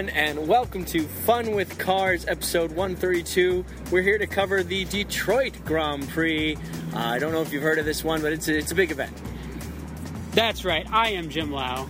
[0.00, 3.62] everyone, and welcome to Fun with Cars, episode 132.
[3.90, 6.56] We're here to cover the Detroit Grand Prix.
[6.56, 8.74] Uh, I don't know if you've heard of this one, but it's a, it's a
[8.74, 9.12] big event.
[10.32, 10.90] That's right.
[10.90, 11.86] I am Jim Lau.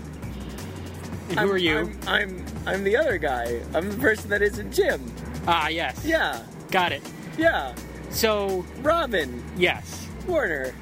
[1.29, 1.79] And who I'm, are you?
[1.79, 3.61] I'm, I'm I'm the other guy.
[3.75, 5.01] I'm the person that isn't Jim.
[5.47, 6.05] ah, yes.
[6.05, 7.03] Yeah, Got it.
[7.39, 7.75] yeah.
[8.11, 10.09] So, Robin yes.
[10.27, 10.75] Warner.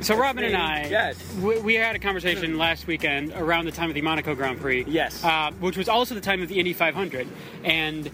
[0.00, 0.56] So Robin and.
[0.56, 1.34] I, Yes.
[1.36, 4.84] we, we had a conversation last weekend around the time of the Monaco Grand Prix.
[4.86, 5.22] Yes.
[5.24, 7.26] Uh, which was also the time of the Indy 500,
[7.64, 8.10] and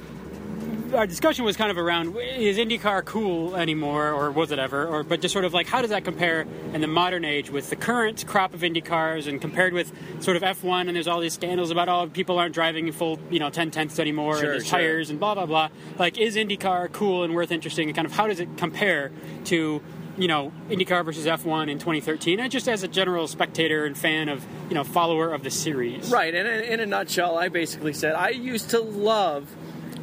[0.95, 4.87] our discussion was kind of around is IndyCar cool anymore, or was it ever?
[4.87, 7.71] Or but just sort of like how does that compare in the modern age with
[7.71, 9.91] the current crop of IndyCars, and compared with
[10.23, 13.19] sort of F1, and there's all these scandals about all oh people aren't driving full
[13.31, 14.79] you know 10 tenths anymore, Sure, and there's sure.
[14.79, 15.69] tires and blah blah blah.
[15.99, 19.11] Like is IndyCar cool and worth interesting, and kind of how does it compare
[19.47, 19.83] to
[20.17, 24.29] you know IndyCar versus F1 in 2013, and just as a general spectator and fan
[24.29, 26.11] of you know follower of the series.
[26.11, 29.51] Right, and in, a nutshell, I basically said I used to love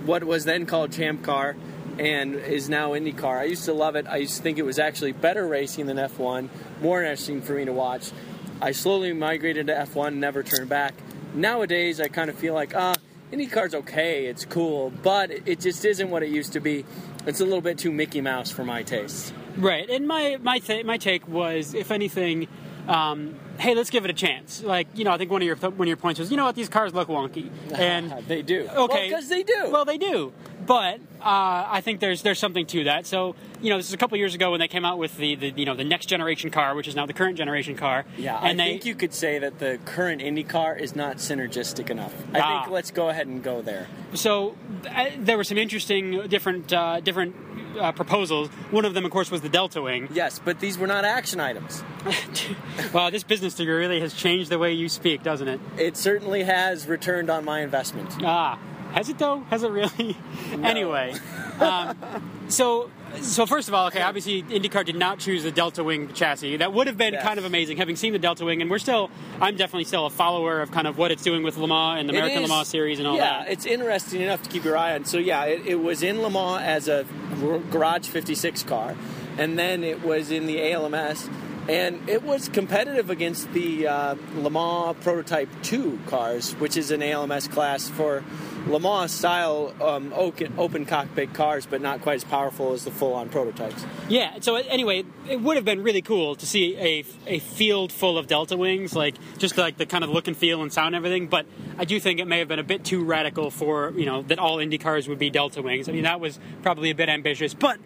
[0.05, 1.55] what was then called Champ Car
[1.99, 3.39] and is now IndyCar.
[3.39, 4.07] I used to love it.
[4.07, 6.47] I used to think it was actually better racing than F1,
[6.81, 8.11] more interesting for me to watch.
[8.61, 10.93] I slowly migrated to F1, never turned back.
[11.33, 12.95] Nowadays, I kind of feel like, ah,
[13.31, 16.85] IndyCar's okay, it's cool, but it just isn't what it used to be.
[17.27, 19.33] It's a little bit too Mickey Mouse for my taste.
[19.57, 22.47] Right, and my my th- my take was, if anything,
[22.87, 24.63] um, hey, let's give it a chance.
[24.63, 26.45] Like you know, I think one of your one of your points was, you know
[26.45, 28.67] what, these cars look wonky, and they do.
[28.75, 29.69] okay, because they do.
[29.71, 30.33] Well, they do,
[30.65, 33.05] but uh, I think there's there's something to that.
[33.05, 35.35] So you know, this is a couple years ago when they came out with the,
[35.35, 38.05] the you know the next generation car, which is now the current generation car.
[38.17, 41.89] Yeah, and I they think you could say that the current IndyCar is not synergistic
[41.89, 42.13] enough.
[42.33, 42.61] I Ah.
[42.61, 43.87] think let's go ahead and go there.
[44.13, 44.55] So
[44.89, 47.35] uh, there were some interesting different uh, different
[47.79, 48.47] uh, proposals.
[48.71, 50.07] One of them, of course, was the Delta Wing.
[50.11, 51.83] Yes, but these were not action items.
[52.93, 55.59] wow, this business degree really has changed the way you speak, doesn't it?
[55.77, 58.09] It certainly has returned on my investment.
[58.23, 58.59] Ah,
[58.93, 59.41] has it though?
[59.49, 60.17] Has it really?
[60.63, 61.13] anyway,
[61.59, 61.95] um,
[62.47, 62.89] so
[63.21, 66.57] so first of all, okay, obviously IndyCar did not choose the Delta Wing chassis.
[66.57, 67.23] That would have been Yes.
[67.23, 69.09] kind of amazing, having seen the Delta Wing, and we're still,
[69.41, 72.07] I'm definitely still a follower of kind of what it's doing with Le Mans and
[72.09, 73.47] the It American Le Mans series and all yeah, that.
[73.47, 75.05] Yeah, it's interesting enough to keep your eye on.
[75.05, 77.05] So yeah, it, it was in Le Mans as a
[77.71, 78.95] Garage 56 car,
[79.37, 81.29] and then it was in the ALMS,
[81.69, 87.03] and it was competitive against the uh, Le Mans Prototype 2 cars, which is an
[87.03, 88.23] ALMS class for
[88.65, 92.91] Le Mans style um, open, open cockpit cars, but not quite as powerful as the
[92.91, 93.85] full-on prototypes.
[94.07, 94.39] Yeah.
[94.41, 98.25] So anyway, it would have been really cool to see a, a field full of
[98.25, 101.27] Delta Wings, like just like the kind of look and feel and sound and everything.
[101.27, 101.45] But
[101.77, 104.39] I do think it may have been a bit too radical for you know that
[104.39, 105.87] all Indy cars would be Delta Wings.
[105.87, 107.79] I mean that was probably a bit ambitious, but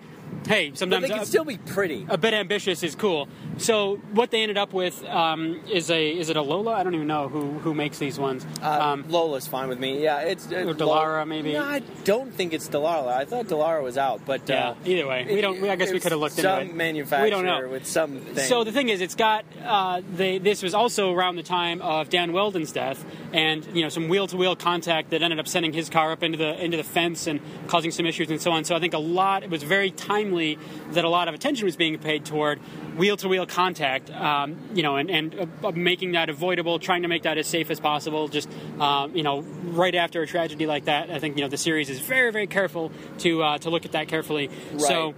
[0.47, 2.05] hey, But sometimes they can uh, still be pretty.
[2.09, 3.27] a bit ambitious is cool.
[3.57, 6.73] So what they ended up with um, is a is it a Lola?
[6.73, 8.45] I don't even know who who makes these ones.
[8.61, 10.03] Uh, um, Lola's fine with me.
[10.03, 11.53] Yeah, it's uh, Or Dallara, maybe?
[11.53, 13.07] No, I don't think it's Dallara.
[13.13, 14.69] I thought Dallara was out, but yeah.
[14.69, 15.61] uh, Either way, we don't.
[15.61, 16.75] We, I guess we could have looked some into it.
[16.75, 17.67] manufacturer We don't know.
[17.69, 18.35] with some.
[18.38, 22.09] So the thing is, it's got uh, they, this was also around the time of
[22.09, 26.11] Dan Wheldon's death, and you know some wheel-to-wheel contact that ended up sending his car
[26.11, 28.63] up into the into the fence and causing some issues and so on.
[28.63, 29.91] So I think a lot it was very
[30.23, 30.57] timely
[30.91, 32.59] that a lot of attention was being paid toward
[32.97, 37.38] wheel-to-wheel contact, um, you know, and, and uh, making that avoidable, trying to make that
[37.38, 38.28] as safe as possible.
[38.28, 41.57] Just um, you know, right after a tragedy like that, I think you know the
[41.57, 44.50] series is very very careful to uh, to look at that carefully.
[44.73, 44.81] right.
[44.81, 45.13] So.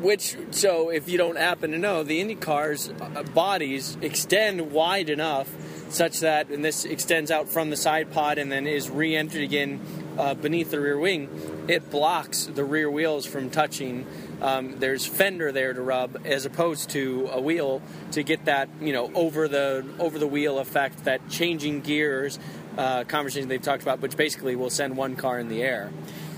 [0.00, 5.10] Which, so if you don't happen to know, the Indy cars' uh, bodies extend wide
[5.10, 5.46] enough
[5.90, 9.78] such that, and this extends out from the side pod and then is re-entered again
[10.16, 11.28] uh, beneath the rear wing.
[11.68, 14.06] It blocks the rear wheels from touching.
[14.42, 18.92] Um, there's fender there to rub, as opposed to a wheel to get that, you
[18.92, 22.38] know, over the over the wheel effect, that changing gears
[22.78, 25.90] uh, conversation they've talked about, which basically will send one car in the air.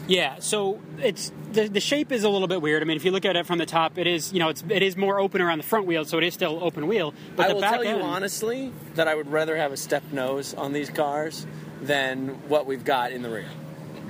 [0.08, 2.82] Yeah, so it's the, the shape is a little bit weird.
[2.82, 4.64] I mean, if you look at it from the top, it is you know it's
[4.68, 7.14] it is more open around the front wheel, so it is still open wheel.
[7.36, 10.02] But I the will tell end, you honestly that I would rather have a step
[10.12, 11.46] nose on these cars
[11.80, 13.48] than what we've got in the rear.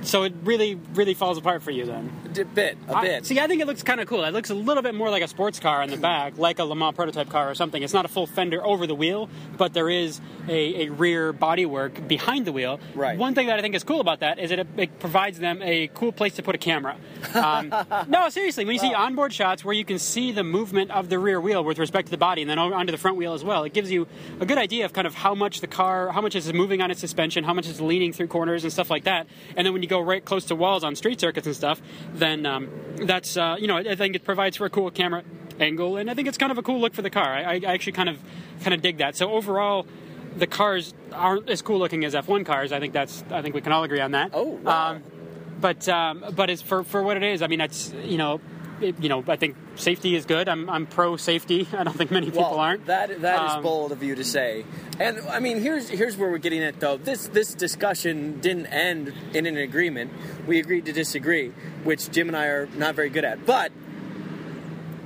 [0.03, 2.11] So it really really falls apart for you then.
[2.39, 3.25] A bit, a I- bit.
[3.25, 4.23] see, I think it looks kind of cool.
[4.23, 6.63] It looks a little bit more like a sports car in the back, like a
[6.63, 7.81] Le Mans prototype car or something.
[7.81, 12.07] It's not a full fender over the wheel, but there is a, a rear bodywork
[12.07, 12.79] behind the wheel.
[12.95, 13.17] Right.
[13.17, 15.61] One thing that I think is cool about that is that it, it provides them
[15.61, 16.97] a cool place to put a camera.
[17.33, 17.73] Um,
[18.07, 21.19] no, seriously, when you see onboard shots where you can see the movement of the
[21.19, 23.63] rear wheel with respect to the body and then onto the front wheel as well,
[23.63, 24.07] it gives you
[24.39, 26.91] a good idea of kind of how much the car, how much is moving on
[26.91, 29.27] its suspension, how much is leaning through corners and stuff like that.
[29.55, 31.81] And then when you go right close to walls on street circuits and stuff,
[32.13, 35.23] then um, that's uh, you know I think it provides for a cool camera
[35.59, 37.33] angle, and I think it's kind of a cool look for the car.
[37.33, 38.17] I, I actually kind of
[38.61, 39.15] kind of dig that.
[39.15, 39.85] So overall,
[40.35, 42.71] the cars aren't as cool looking as F1 cars.
[42.71, 44.31] I think that's I think we can all agree on that.
[44.33, 44.91] Oh, wow.
[44.91, 45.03] Um,
[45.61, 47.41] but um, but it's for for what it is.
[47.41, 48.41] I mean, that's you know.
[48.81, 50.47] It, you know, I think safety is good.
[50.47, 51.67] I'm, I'm pro safety.
[51.73, 52.85] I don't think many people well, aren't.
[52.85, 54.65] That that is Um, bold of you to say.
[54.99, 56.97] And I mean, here's here's where we're getting at though.
[56.97, 60.11] This this discussion didn't end in an agreement.
[60.47, 61.49] We agreed to disagree,
[61.83, 63.45] which Jim and I are not very good at.
[63.45, 63.71] But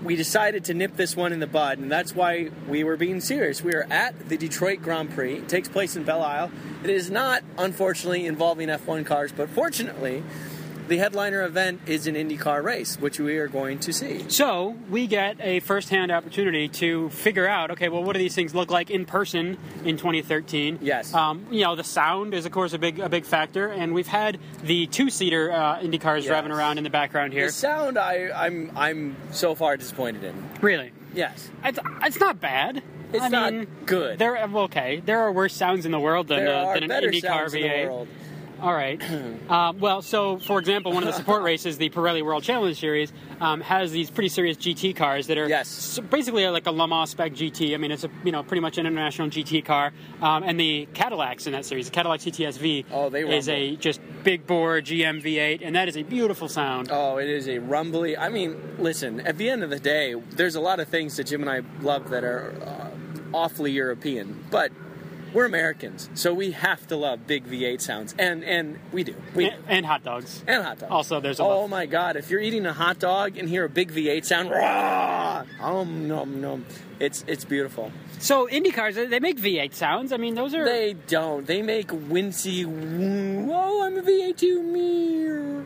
[0.03, 3.19] we decided to nip this one in the bud, and that's why we were being
[3.19, 3.61] serious.
[3.61, 5.37] We are at the Detroit Grand Prix.
[5.37, 6.51] It takes place in Belle Isle.
[6.83, 10.23] It is not, unfortunately, involving F1 cars, but fortunately,
[10.87, 14.25] the headliner event is an IndyCar race, which we are going to see.
[14.29, 18.55] So we get a first-hand opportunity to figure out, okay, well, what do these things
[18.55, 20.79] look like in person in 2013?
[20.81, 21.13] Yes.
[21.13, 24.07] Um, you know, the sound is, of course, a big a big factor, and we've
[24.07, 26.31] had the two-seater uh, Indy cars Yes.
[26.31, 27.47] driving around in the background here.
[27.47, 30.49] The sound, I, I'm I'm so far disappointed in.
[30.61, 31.49] Really, Yes.
[31.63, 32.81] it's, it's not bad.
[33.13, 34.19] It's I not mean, good.
[34.19, 37.53] There, okay, there are worse sounds in the world than, uh, than an IndyCar sounds
[37.53, 37.85] in the V8.
[37.87, 38.07] world.
[38.61, 39.01] All right.
[39.49, 43.13] um, well, so for example, one of the support races, the Pirelli World Challenge Series,
[43.39, 45.99] um, has these pretty serious GT cars that are Yes.
[46.09, 47.73] basically like a Le Mans spec GT.
[47.75, 49.93] I mean, it's a you know pretty much an international GT car.
[50.21, 54.01] Um, and the Cadillacs in that series, the Cadillac CTS-V, Oh, they is a just
[54.23, 56.89] big bore GM V8, and that is a beautiful sound.
[56.91, 58.17] Oh, it is a rumbly.
[58.17, 59.19] I mean, listen.
[59.21, 61.61] At the end of the day, there's a lot of things that Jim and I
[61.83, 62.89] love that are uh,
[63.37, 64.71] awfully European, but
[65.33, 69.15] we're Americans, so we have to love big V8 sounds, and and we do.
[69.35, 70.43] We And, and hot dogs.
[70.47, 70.91] and hot dogs.
[70.91, 72.15] Also, there's a oh my God!
[72.15, 76.41] If you're eating a hot dog and hear a big V8 sound, rah, um, nom,
[76.41, 76.65] nom,
[76.99, 77.91] it's it's beautiful.
[78.19, 80.11] So Indy cars, they they make V8 sounds.
[80.11, 81.45] I mean, those are They don't.
[81.45, 82.65] They make wincy.
[82.65, 83.85] Whoa!
[83.85, 84.63] I'm a V8 too.
[84.63, 85.65] Me.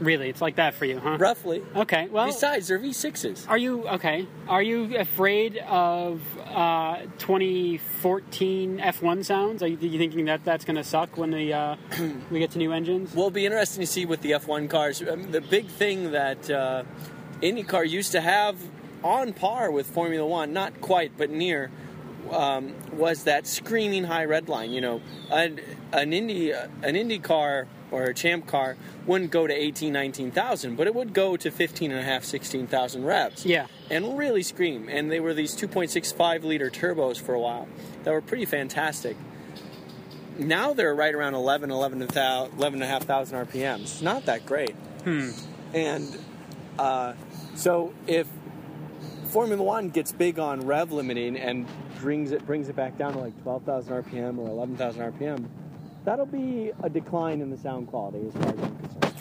[0.00, 0.28] Really.
[0.28, 1.16] It's like that for you, huh?
[1.18, 1.62] Roughly.
[1.74, 2.08] Okay.
[2.08, 3.48] Well, Besides, they're V6s.
[3.48, 4.26] Are you okay?
[4.48, 9.62] Are you afraid of uh, 2014 F1 sounds?
[9.62, 11.76] Are you, you thinking that that's going to suck when the uh,
[12.30, 13.14] we get to new engines?
[13.14, 15.02] Well, it'll be interesting to see with the F1 cars.
[15.02, 16.84] Um, the big thing that uh,
[17.42, 18.56] IndyCar used to have
[19.02, 21.70] on par with Formula One, not quite, but near,
[22.30, 24.72] um, was that screaming high red line.
[24.72, 25.60] You know, an,
[25.92, 30.86] an Indy an Indy car or a Champ car wouldn't go to 18, 19,000, but
[30.86, 33.46] it would go to 15 and a half, 16,000 revs.
[33.46, 33.66] Yeah.
[33.90, 34.88] And really scream.
[34.88, 37.68] And they were these 2.65 liter turbos for a while
[38.04, 39.16] that were pretty fantastic.
[40.38, 43.80] Now they're right around 11, 11, 11,500 RPMs.
[43.80, 44.74] It's not that great.
[45.04, 45.30] Hmm.
[45.72, 46.18] And
[46.78, 47.14] uh,
[47.54, 48.26] so if
[49.28, 51.66] Formula One gets big on rev limiting and
[52.00, 55.48] brings it brings it back down to like 12,000 RPM or 11,000 RPM,
[56.06, 59.14] that'll be a decline in the sound quality as far as I'm concerned.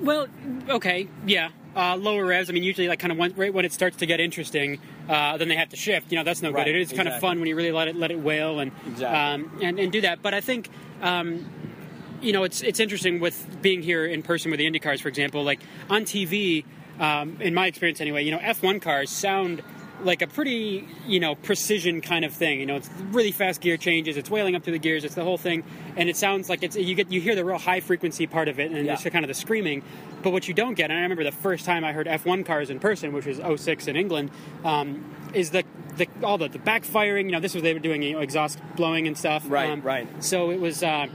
[0.00, 0.26] Well,
[0.70, 1.50] okay, yeah.
[1.76, 2.50] Uh, lower revs.
[2.50, 5.36] I mean, usually, like, kind of when, right when it starts to get interesting, uh,
[5.36, 6.10] then they have to shift.
[6.12, 6.74] You know, that's no Right, good.
[6.76, 9.06] It is kind of fun when you really let it let it wail and Exactly.
[9.06, 10.22] um, and, and do that.
[10.22, 10.70] But I think.
[11.02, 11.50] Um,
[12.20, 15.08] you know, it's it's interesting with being here in person with the Indy cars, for
[15.08, 15.42] example.
[15.42, 15.58] Like
[15.90, 16.64] on TV,
[17.00, 19.60] um, in my experience anyway, you know, F1 cars sound
[20.02, 22.60] like a pretty you know precision kind of thing.
[22.60, 24.16] You know, it's really fast gear changes.
[24.16, 25.04] It's wailing up through the gears.
[25.04, 25.62] It's the whole thing,
[25.96, 28.58] and it sounds like it's you get you hear the real high frequency part of
[28.58, 28.94] it, and Yeah.
[28.94, 29.82] it's kind of the screaming.
[30.22, 32.70] But what you don't get, and I remember the first time I heard F1 cars
[32.70, 34.30] in person, which was 06 in England,
[34.64, 35.04] um,
[35.34, 35.64] is the,
[35.96, 37.24] the all the, the backfiring.
[37.26, 39.44] You know, this was they were doing you know exhaust blowing and stuff.
[39.48, 40.06] Right, Um, right.
[40.24, 40.82] So it was.
[40.82, 41.06] Uh,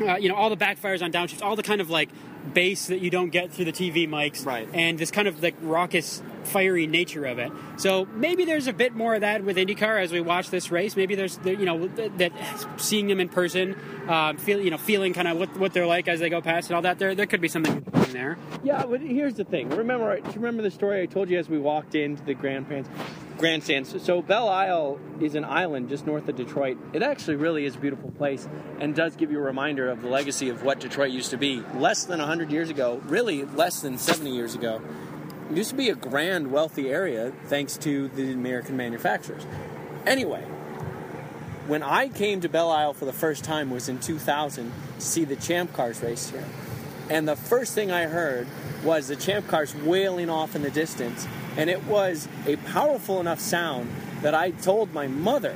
[0.00, 2.08] uh, you know all the backfires on downshifts, all the kind of like
[2.52, 4.68] bass that you don't get through the TV mics, Right.
[4.74, 7.50] And this kind of like raucous, fiery nature of it.
[7.76, 10.96] So maybe there's a bit more of that with IndyCar as we watch this race.
[10.96, 12.32] Maybe there's there- you know that,
[12.76, 13.74] seeing them in person,
[14.08, 16.68] uh, feel you know feeling kind of what, what they're like as they go past
[16.68, 16.98] and all that.
[16.98, 18.36] There there could be something in there.
[18.62, 19.68] Yeah, but here's the thing.
[19.70, 22.88] Remember, remember the story I told you as we walked into the grandstands?
[23.36, 24.00] Grandstands.
[24.02, 26.78] So Belle Isle is an island just north of Detroit.
[26.92, 28.46] It actually really is a beautiful place,
[28.78, 31.62] and does give you a reminder of the legacy of what Detroit used to be.
[31.74, 34.80] Less than 100 years ago, really less than 70 years ago,
[35.52, 39.46] used to be a grand, wealthy area thanks to the American manufacturers.
[40.06, 40.42] Anyway,
[41.66, 45.24] when I came to Belle Isle for the first time was in 2000 to see
[45.24, 46.44] the Champ Cars race here.
[47.10, 48.46] And the first thing I heard
[48.82, 51.26] was the Champ Cars wailing off in the distance.
[51.56, 53.90] And it was a powerful enough sound
[54.22, 55.54] that I told my mother,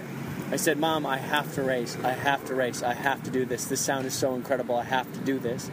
[0.51, 1.97] I said, Mom, I have to race.
[2.03, 2.83] I have to race.
[2.83, 3.67] I have to do this.
[3.67, 4.77] This sound is so incredible.
[4.77, 5.71] I have to do this.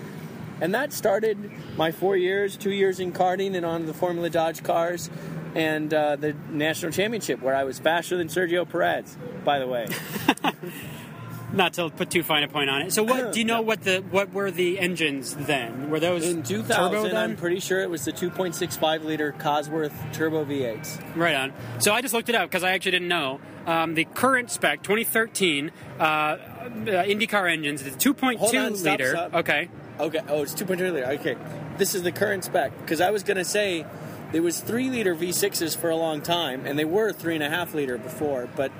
[0.61, 4.63] And that started my four years, two years in karting and on the Formula Dodge
[4.63, 5.09] cars
[5.53, 9.87] and uh, the national championship where I was faster than Sergio Perez, by the way.
[11.53, 12.93] not to put too fine a point on it.
[12.93, 13.61] So, what do you know?
[13.61, 15.89] What the what were the engines then?
[15.89, 17.15] Were those In 2000.
[17.15, 21.15] I'm pretty sure it was the 2.65 liter Cosworth turbo V8s.
[21.15, 21.53] Right on.
[21.79, 23.39] So I just looked it up because I actually didn't know.
[23.65, 29.09] Um, the current spec, 2013 uh, uh, IndyCar engines, the 2.2 on, stop, liter.
[29.11, 29.33] stop.
[29.33, 29.69] Okay.
[29.99, 30.21] Okay.
[30.27, 31.05] Oh, it's 2.2 liter.
[31.05, 31.35] Okay.
[31.77, 33.85] This is the current spec because I was going to say
[34.31, 37.49] there was three liter V6s for a long time, and they were three and a
[37.49, 38.71] half liter before, but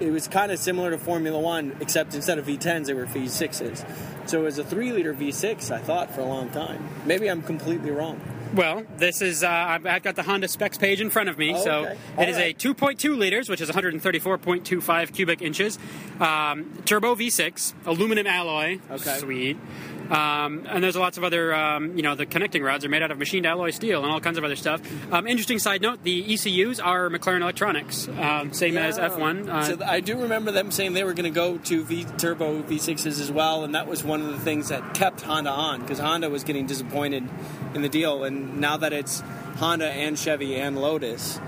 [0.00, 4.28] it was kind of similar to Formula One, except instead of V10s, they were V6s.
[4.28, 6.88] So it was a three liter V6, I thought, for a long time.
[7.06, 8.20] Maybe I'm completely wrong.
[8.54, 11.54] Well, this is, uh, I've got the Honda specs page in front of me.
[11.54, 11.96] Oh, so okay.
[12.18, 15.78] it is All a 2.2 liters, which is 134.25 cubic inches.
[16.20, 18.78] Um, turbo V6, aluminum alloy.
[18.90, 19.18] Okay.
[19.18, 19.56] Sweet.
[20.12, 23.10] Um, and there's lots of other, um, you know, the connecting rods are made out
[23.10, 24.82] of machined alloy steel and all kinds of other stuff.
[25.10, 29.48] Um, interesting side note: the ECUs are McLaren Electronics, um, same as F1.
[29.48, 32.62] Uh, so I do remember them saying they were going to go to V turbo
[32.62, 35.98] V6s as well, and that was one of the things that kept Honda on because
[35.98, 37.26] Honda was getting disappointed
[37.74, 39.20] in the deal, and now that it's
[39.56, 41.40] Honda and Chevy and Lotus,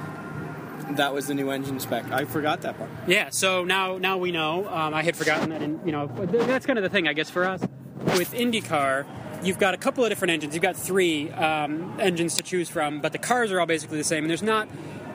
[0.93, 2.11] that was the new engine spec.
[2.11, 2.89] I forgot that part.
[3.07, 4.67] Yeah, so now now we know.
[4.67, 6.07] Um, I had forgotten that, and you know
[6.47, 7.63] that's kind of the thing, I guess, for us
[8.05, 9.07] with IndyCar.
[9.43, 10.55] You've got a couple of different engines.
[10.55, 14.05] You've got three um, engines to choose from, but the cars are all basically the
[14.05, 14.69] same, and there's not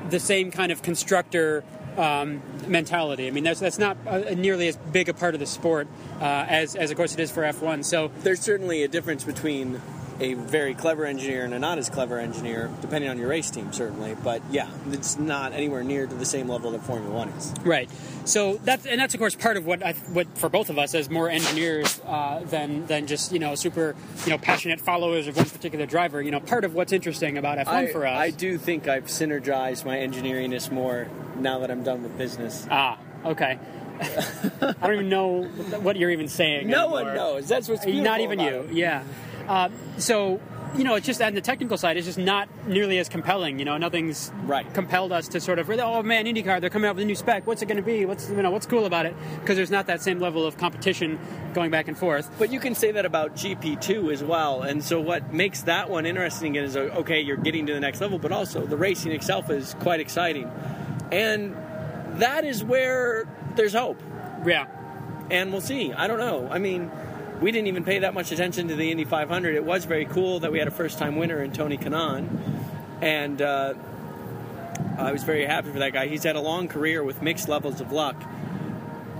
[0.09, 1.63] the same kind of constructor
[1.97, 3.27] um, mentality.
[3.27, 5.87] I mean, that's that's not uh, nearly as big a part of the sport
[6.19, 7.83] uh, as as of course it is for F1.
[7.85, 9.81] So There's certainly a difference between
[10.19, 13.71] a very clever engineer and a not as clever engineer, depending on your race team,
[13.71, 14.15] certainly.
[14.21, 17.53] But yeah, it's not anywhere near to the same level that Formula One is.
[17.63, 17.89] Right.
[18.25, 20.93] So that's and that's of course part of what I, what for both of us
[20.93, 23.95] as more engineers uh, than than just you know super
[24.25, 26.21] you know passionate followers of one particular driver.
[26.21, 28.17] You know, part of what's interesting about F1 I, for us.
[28.19, 31.07] I do think I've synergized my engineeringness more
[31.37, 32.67] now that I'm done with business.
[32.69, 33.57] ah, okay.
[34.01, 36.67] I don't even know what you're even saying.
[36.67, 37.03] No anymore.
[37.03, 37.47] one knows.
[37.49, 38.61] That's what's beautiful Not even you.
[38.61, 38.71] it.
[38.73, 39.03] Yeah.
[39.49, 40.39] Uh, so
[40.75, 43.57] you know, it's just on the technical side, it's just not nearly as compelling.
[43.57, 44.71] You know, nothing's Right.
[44.75, 47.47] compelled us to sort of, oh man, IndyCar, they're coming out with a new spec.
[47.47, 48.05] What's it going to be?
[48.05, 49.15] What's you know, what's cool about it?
[49.41, 51.17] Because there's not that same level of competition
[51.55, 52.29] going back and forth.
[52.37, 54.61] But you can say that about GP2 as well.
[54.61, 57.99] And so what makes that one interesting is uh, okay, you're getting to the next
[57.99, 60.51] level, but also the racing itself is quite exciting.
[61.11, 61.55] And
[62.19, 63.99] that is where there's hope.
[64.45, 64.67] Yeah.
[65.31, 65.93] And we'll see.
[65.93, 66.47] I don't know.
[66.51, 66.91] I mean,
[67.41, 69.55] we didn't even pay that much attention to the Indy 500.
[69.55, 72.27] It was very cool that we had a first time winner in Tony Kanaan.
[73.01, 73.73] And uh,
[74.97, 76.07] I was very happy for that guy.
[76.07, 78.21] He's had a long career with mixed levels of luck.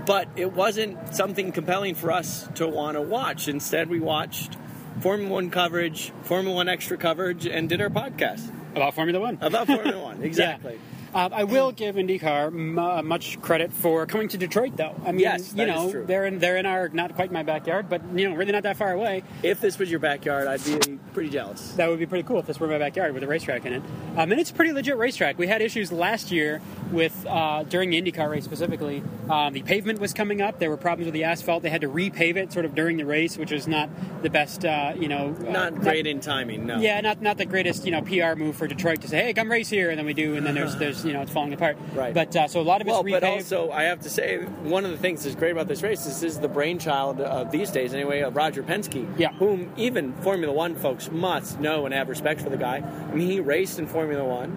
[0.06, 3.48] But it wasn't something compelling for us to want to watch.
[3.48, 4.56] Instead, we watched
[5.00, 9.38] Formula One coverage, Formula One extra coverage, and did our podcast About Formula One.
[9.40, 10.22] about Formula One.
[10.22, 10.74] Exactly.
[10.74, 10.89] Yeah.
[11.14, 14.94] Uh, I will give IndyCar m- uh, much credit for coming to Detroit, though.
[15.04, 16.04] I mean, Yes, you is know, true.
[16.06, 18.76] they're in they're in our not quite my backyard, but you know, really not that
[18.76, 19.22] far away.
[19.42, 21.72] If this was your backyard, I'd be pretty jealous.
[21.72, 23.82] That would be pretty cool if this were my backyard with a racetrack in it.
[24.16, 25.36] Um, and it's a pretty legit racetrack.
[25.38, 26.60] We had issues last year
[26.92, 29.02] with uh, during the IndyCar race specifically.
[29.28, 30.58] Um, the pavement was coming up.
[30.58, 31.62] There were problems with the asphalt.
[31.62, 33.88] They had to repave it sort of during the race, which was not
[34.22, 34.64] the best.
[34.64, 36.78] Uh, you know, uh, Not great in timing, no.
[36.78, 39.50] Yeah, not not the greatest you know PR move for Detroit to say, "Hey, come
[39.50, 41.76] race here," and then we do, and then there's there's you know it's falling apart.
[41.94, 42.12] Right.
[42.14, 43.20] But uh, so a lot of it's Well, repaved.
[43.20, 46.06] but also I have to say one of the things that's great about this race
[46.06, 49.32] is this is the brainchild of these days anyway of Roger Penske, Yeah.
[49.34, 52.76] whom even Formula One folks must know and have respect for the guy.
[52.78, 54.52] I mean, he raced in Formula One,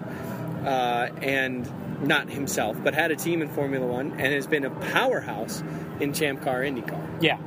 [0.66, 1.68] uh, and
[2.06, 5.62] not himself, but had a team in Formula One, and has been a powerhouse
[6.00, 7.22] in Champ Car IndyCar.
[7.22, 7.38] Yeah.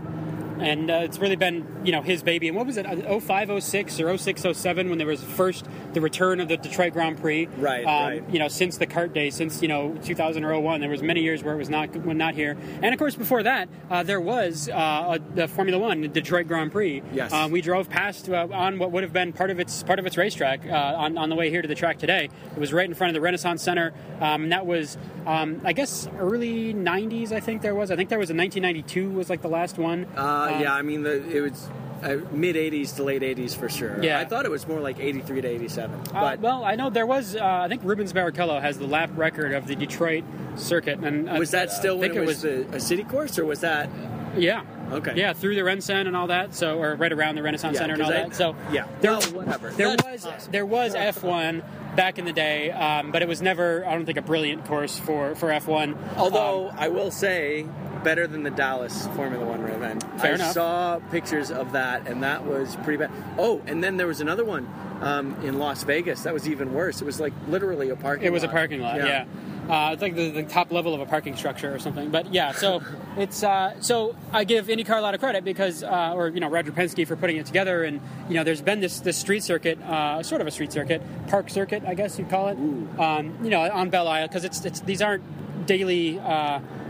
[0.59, 2.47] And uh, it's really been, you know, his baby.
[2.47, 6.01] And what was it, uh, 05, 06 or 06, 07 when there was first the
[6.01, 7.47] return of the Detroit Grand Prix?
[7.57, 8.29] Right, um, right.
[8.29, 11.21] You know, since the CART day, since, you know, 2000 or 01, there was many
[11.21, 12.57] years where it was not when not here.
[12.81, 16.47] And of course, before that, uh, there was uh, a, the Formula One, the Detroit
[16.47, 17.03] Grand Prix.
[17.13, 17.31] Yes.
[17.31, 20.05] Uh, we drove past uh, on what would have been part of its part of
[20.05, 22.29] its racetrack uh, on, on the way here to the track today.
[22.55, 23.93] It was right in front of the Renaissance Center.
[24.19, 27.91] Um, and that was, um, I guess, early 90s, I think there was.
[27.91, 30.05] I think there was a 1992 was like the last one.
[30.15, 31.69] Uh, Um, yeah, I mean the, it was
[32.03, 34.03] uh, mid '80s to late '80s for sure.
[34.03, 34.19] Yeah.
[34.19, 37.35] I thought it was more like '83 to '87, Uh, well, I know there was.
[37.35, 40.23] Uh, I think Rubens Barrichello has the lap record of the Detroit
[40.55, 43.37] circuit, and uh, was that still I when think it was, a, a city course,
[43.39, 43.89] or was that
[44.37, 45.13] yeah, Okay.
[45.15, 46.53] yeah, through the Renaissance and all that.
[46.53, 48.35] So, or right around the Renaissance Yeah, Center and all I- that.
[48.35, 48.85] So, yeah.
[49.01, 49.71] there, Well, whatever.
[49.71, 51.63] There That's was there was F1
[51.97, 53.85] back in the day, um, but it was never.
[53.85, 55.97] I don't think a brilliant course for for F1.
[56.15, 57.65] Although Um, I will say,
[58.05, 60.03] better than the Dallas Formula One event.
[60.21, 60.53] Fair I enough.
[60.53, 63.11] saw pictures of that, and that was pretty bad.
[63.37, 64.67] Oh, and then there was another one
[65.01, 66.23] um, in Las Vegas.
[66.23, 67.01] That was even worse.
[67.01, 68.25] It was like literally a parking.
[68.25, 69.25] It was a parking lot, yeah.
[69.69, 72.09] Uh, it's like the, the top level of a parking structure or something.
[72.09, 72.81] But yeah, so
[73.17, 76.49] it's uh, so I give IndyCar a lot of credit because, uh, or you know,
[76.49, 77.83] Roger Penske for putting it together.
[77.83, 81.01] And you know, there's been this this street circuit, uh, sort of a street circuit,
[81.27, 82.57] park circuit, I guess you'd call it.
[82.99, 85.23] Um, you know, on Belle Isle because it's it's these aren't
[85.65, 86.19] daily.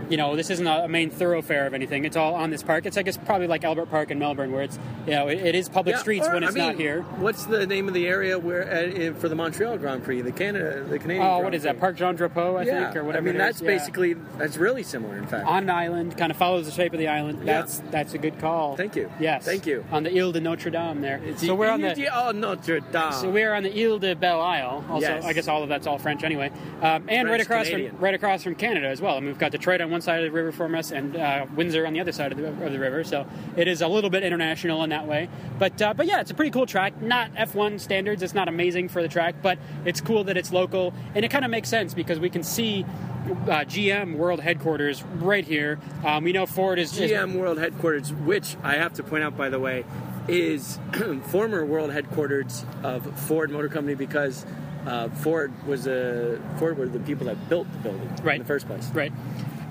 [0.10, 2.06] You know, this isn't a main thoroughfare of anything.
[2.06, 2.86] It's all on this park.
[2.86, 5.56] It's, I guess, probably like Albert Park in Melbourne, where it's, you know, it, it
[5.56, 7.02] is public Yeah, streets or, when it's I mean, not here.
[7.18, 10.84] What's the name of the area where uh, for the Montreal Grand Prix, the Canada,
[10.84, 11.26] the Canadian?
[11.26, 11.74] Oh, Grand what is that?
[11.74, 11.80] Prix?
[11.82, 13.28] Park Jean Drapeau, I yeah, think, or whatever.
[13.28, 13.62] I mean, that's is.
[13.64, 13.68] Yeah.
[13.68, 15.18] basically that's really similar.
[15.18, 17.48] In fact, on an island, kind of follows the shape of the island.
[17.48, 18.76] That's that's a good call.
[18.78, 19.12] Thank you.
[19.20, 19.46] Yes.
[19.46, 19.86] Thank you.
[19.92, 21.22] On the Ile de Notre Dame there.
[21.24, 23.12] It's so we're on the oh Notre Dame.
[23.12, 24.86] so we're on the Ile de Belle Isle.
[24.90, 25.26] Also, Yes.
[25.26, 26.52] I guess all of that's all French anyway.
[26.82, 29.16] Um, and right across from right across from Canada as well.
[29.16, 31.46] I mean, we've got Detroit on one side of the river from us, and uh,
[31.56, 33.04] Windsor on the other side of the, of the river.
[33.04, 33.25] So
[33.56, 35.30] it is a little bit international in that way.
[35.60, 37.01] But uh, but yeah, it's a pretty cool track.
[37.01, 38.22] Not F1 standards.
[38.24, 41.46] It's not amazing for the track, but it's cool that it's local, and it kind
[41.46, 42.86] of makes sense because we can see.
[43.27, 45.80] Uh, GM World Headquarters right here.
[46.06, 49.36] Um, we know Ford is, is GM World Headquarters, which I have to point out,
[49.36, 49.84] by the way,
[50.30, 50.80] is
[51.24, 54.46] former world headquarters of Ford Motor Company because
[54.86, 58.36] uh, Ford was a Ford were the people that built the building Right.
[58.36, 58.88] in the first place.
[58.94, 59.12] right.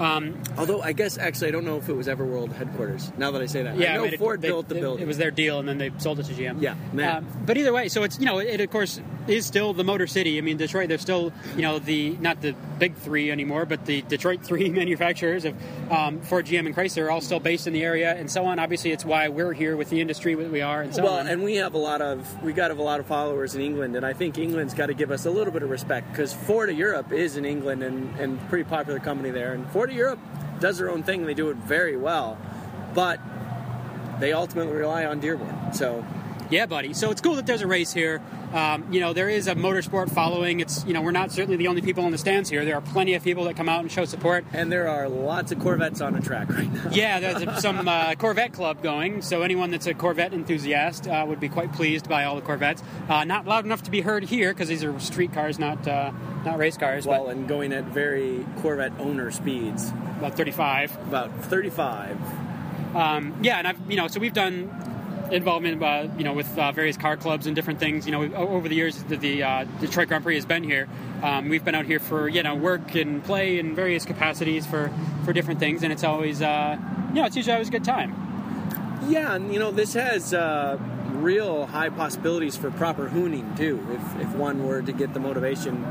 [0.01, 3.11] Um, Although I guess actually I don't know if it was ever world headquarters.
[3.17, 4.81] Now that I say that, Yeah, I know mean, it- Ford they- built the it-
[4.81, 5.03] building.
[5.03, 6.61] It was their deal, and then they sold it to GM.
[6.61, 7.17] Yeah, man.
[7.19, 10.07] Um, but either way, so it's you know it of course is still the Motor
[10.07, 10.39] City.
[10.39, 14.03] I mean Detroit, they're still you know the not the big three anymore, but the
[14.03, 15.55] Detroit three manufacturers of
[15.91, 18.59] um, Ford, GM, and Chrysler are all still based in the area and so on.
[18.59, 21.05] Obviously, it's why we're here with the industry that we are and so on.
[21.07, 21.27] well, on.
[21.27, 24.05] and we have a lot of we got a lot of followers in England, and
[24.05, 26.77] I think England's got to give us a little bit of respect because Ford of
[26.79, 30.19] Europe is in England and and pretty popular company there, and Ford of Europe
[30.61, 31.27] does their own thing.
[31.27, 32.39] They do it very well,
[32.95, 33.21] but
[34.21, 35.73] they ultimately rely on Dearborn.
[35.73, 36.05] So
[36.51, 36.95] Yeah, buddy.
[36.95, 38.21] So it's cool that there's a race here.
[38.57, 40.61] Um, you know, there is a motorsport following.
[40.61, 42.65] It's you know we're not certainly the only people in the stands here.
[42.65, 44.47] There are plenty of people that come out and show support.
[44.55, 46.91] and there are lots of Corvettes on the track right now.
[46.91, 51.25] Yeah, there's a, some uh, Corvette club going, so anyone that's a Corvette enthusiast uh,
[51.29, 52.83] would be quite pleased by all the Corvettes.
[53.09, 56.13] Uh, not loud enough to be heard here because these are street cars, not uh,
[56.47, 60.97] not race cars, Well, and going at very Corvette owner speeds, about 35.
[61.09, 62.17] about 35.
[62.97, 64.71] Um, yeah, and I've you know so we've done
[65.31, 68.07] involvement uh, you know with uh, various car clubs and different things.
[68.07, 70.89] You know, over the years that the uh, Detroit Grand Prix has been here,
[71.23, 74.91] um, we've been out here for you know work and play in various capacities for
[75.25, 78.15] for different things, and it's always uh, you know it's usually always a good time.
[79.09, 80.79] Yeah, and you know this has uh,
[81.13, 83.87] real high possibilities for proper hooning too.
[83.91, 85.85] If if one were to get the motivation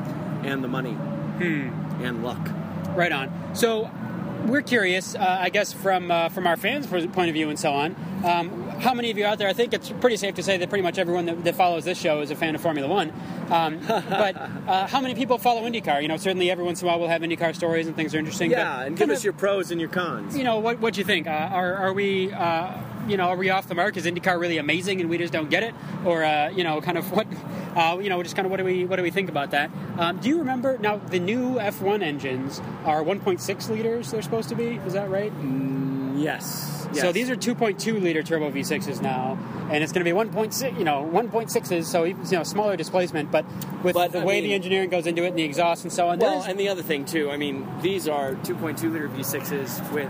[0.44, 0.98] and the money
[1.40, 2.50] and luck.
[2.96, 3.32] Right on.
[3.54, 3.90] So
[4.46, 7.74] we're curious, uh, I guess, from uh, from our fans' point of view and so
[7.74, 7.96] on.
[8.24, 9.48] Um, how many of you out there?
[9.48, 12.00] I think it's pretty safe to say that pretty much everyone that, that follows this
[12.00, 13.12] show is a fan of Formula One.
[13.50, 16.02] Um, but uh, how many people follow IndyCar?
[16.02, 18.20] You know, certainly every once in a while we'll have IndyCar stories and things are
[18.20, 18.52] interesting.
[18.52, 20.38] Yeah, and give us of, your pros and your cons.
[20.38, 21.28] you know, what what do you think?
[21.28, 22.32] Uh, are are we?
[22.32, 22.78] Uh,
[23.08, 23.98] you know, are we off the mark?
[23.98, 25.74] Is IndyCar really amazing and we just don't get it,
[26.06, 27.28] or uh, you know, kind of what,
[27.76, 29.70] uh, you know, just kind of what do we what do we think about that?
[29.98, 34.12] Um, do you remember now the new F1 engines are 1.6 liters?
[34.12, 34.76] They're supposed to be.
[34.86, 35.32] Is that right?
[36.16, 36.88] Yes.
[36.94, 39.38] So these are 2.2 liter turbo V6s now,
[39.70, 43.44] and it's going to be 1.6, you know, 1.6s, so you know, smaller displacement, but
[43.84, 45.92] with But, the I way mean- the engineering goes into it and the exhaust and
[45.92, 46.20] so on.
[46.20, 47.32] Well, and the other thing too.
[47.32, 50.10] I mean, these are 2.2 liter V6s with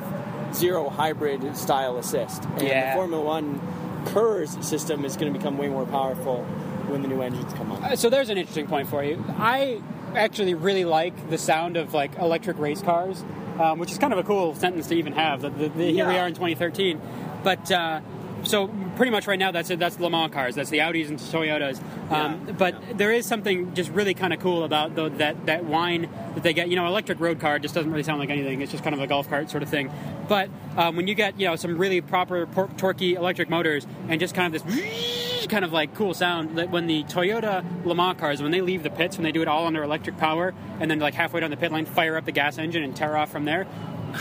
[0.54, 2.92] zero hybrid style assist, and Yeah.
[2.92, 3.60] the Formula One
[4.06, 6.46] KERS system is going to become way more powerful
[6.90, 7.84] when the new engines come on.
[7.84, 9.24] Uh, so there's an interesting point for you.
[9.38, 9.82] I
[10.16, 13.24] actually really like the sound of like electric race cars,
[13.60, 15.42] um, which is kind of a cool sentence to even have.
[15.42, 17.02] The, Here we are in 2013,
[17.44, 17.72] but.
[17.72, 18.02] Uh,
[18.46, 19.80] so pretty much right now, that's it.
[19.80, 20.56] That's the Le Mans cars.
[20.56, 21.80] That's the Audis and Toyotas.
[22.12, 22.54] Um, Yeah.
[22.58, 22.94] but Yeah.
[22.96, 26.54] there is something just really kind of cool about the, that that whine that they
[26.54, 26.70] get.
[26.70, 28.62] You know, electric road car just doesn't really sound like anything.
[28.62, 29.90] It's just kind of a golf cart sort of thing.
[30.28, 34.20] But um, when you get you know some really proper por- torquey electric motors and
[34.20, 38.20] just kind of this kind of like cool sound that when the Toyota Le Mans
[38.20, 40.90] cars when they leave the pits when they do it all under electric power and
[40.90, 43.32] then like halfway down the pit line fire up the gas engine and tear off
[43.32, 43.68] from there.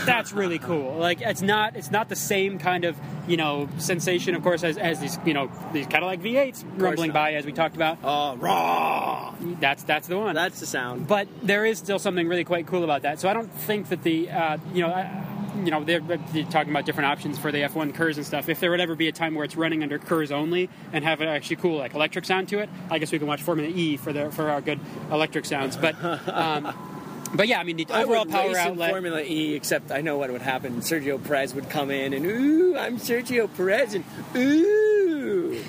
[0.05, 0.95] That's really cool.
[0.95, 4.77] Like it's not it's not the same kind of you know sensation, of course, as,
[4.77, 7.97] as these you know these Cadillac V8s rumbling by as we talked about.
[8.03, 9.33] Oh, raw!
[9.59, 10.35] That's that's the one.
[10.35, 11.07] That's the sound.
[11.07, 13.19] but there is still something really quite cool about that.
[13.19, 14.89] So I don't think that the uh, you know.
[14.93, 15.25] I,
[15.63, 18.49] you know, they're, they're talking about different options for the F1 KERS and stuff.
[18.49, 21.21] If there would ever be a time where it's running under KERS only and have
[21.21, 23.95] an actually cool like electric sound to it, I guess we can watch Formula E
[23.95, 24.81] for the for our good
[25.11, 25.77] electric sounds.
[25.77, 25.95] But
[26.27, 26.73] um,
[27.33, 28.91] but yeah, I mean the I overall power outlet.
[28.91, 30.81] Formula E, except I know what would happen.
[30.81, 34.03] Sergio Perez would come in and ooh, I'm Sergio Perez, and
[34.35, 35.63] ooh,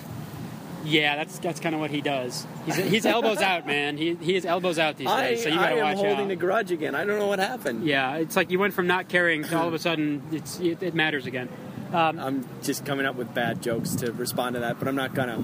[0.85, 2.47] Yeah, that's that's kind of what he does.
[2.65, 3.97] He's, he's elbows out, man.
[3.97, 5.87] He he is elbows out these I, days, so you gotta watch out.
[5.87, 6.31] I am holding out.
[6.33, 6.95] a grudge again.
[6.95, 7.85] I don't know what happened.
[7.85, 10.83] yeah, it's like you went from not caring to all of a sudden it's it,
[10.83, 11.49] it matters again.
[11.93, 15.15] Um, I'm just coming up with bad jokes to respond to that, but I'm not
[15.15, 15.43] gonna.